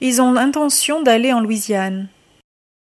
[0.00, 2.08] Ils ont l'intention d'aller en Louisiane.